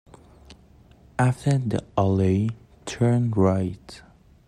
After 1.19 1.59
the 1.59 1.85
alley, 1.95 2.49
turn 2.87 3.29
right. 3.33 4.01